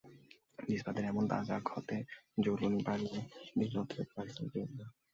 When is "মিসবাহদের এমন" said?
0.59-1.23